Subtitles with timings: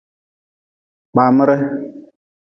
[1.11, 1.55] Kpamere.